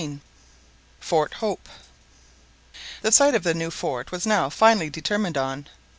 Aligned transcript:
FORT 0.99 1.35
HOPE. 1.35 1.69
The 3.03 3.11
site 3.11 3.35
of 3.35 3.43
the 3.43 3.53
new 3.53 3.69
fort 3.69 4.11
was 4.11 4.25
now 4.25 4.49
finally 4.49 4.89
determined 4.89 5.37
on. 5.37 5.67